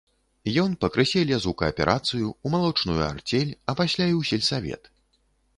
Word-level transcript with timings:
Ён 0.61 0.71
пакрысе 0.85 1.21
лез 1.31 1.45
у 1.51 1.53
кааперацыю, 1.59 2.31
у 2.47 2.53
малочную 2.55 2.97
арцель, 3.11 3.53
а 3.69 3.79
пасля 3.81 4.11
і 4.15 4.17
ў 4.19 4.21
сельсавет. 4.31 4.93